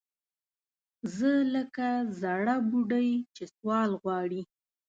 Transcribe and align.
زه 1.15 1.31
لکه 1.53 1.87
زَړه 2.21 2.55
بوډۍ 2.69 3.11
چې 3.35 3.43
سوال 3.55 3.89
غواړي 4.01 4.41